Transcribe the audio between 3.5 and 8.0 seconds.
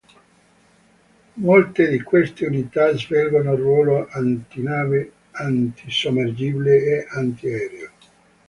ruolo antinave, antisommergibile e antiaereo.